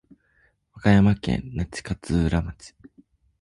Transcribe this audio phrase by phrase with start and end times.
[0.71, 2.73] 和歌山県那智勝浦町